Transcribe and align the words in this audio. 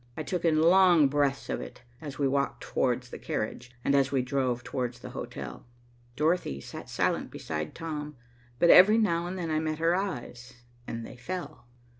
I 0.17 0.23
took 0.23 0.43
in 0.43 0.59
long 0.59 1.09
breaths 1.09 1.47
of 1.47 1.61
it, 1.61 1.83
as 2.01 2.17
we 2.17 2.27
walked 2.27 2.63
towards 2.63 3.11
the 3.11 3.19
carriage 3.19 3.69
and 3.83 3.93
as 3.93 4.11
we 4.11 4.23
drove 4.23 4.63
towards 4.63 4.97
the 4.97 5.11
hotel. 5.11 5.67
Dorothy 6.15 6.59
sat 6.59 6.89
silent 6.89 7.29
beside 7.29 7.75
Tom, 7.75 8.15
but 8.57 8.71
every 8.71 8.97
now 8.97 9.27
and 9.27 9.37
then 9.37 9.51
I 9.51 9.59
met 9.59 9.77
her 9.77 9.95
eyes, 9.95 10.53
and 10.87 11.05
they 11.05 11.17
fell. 11.17 11.67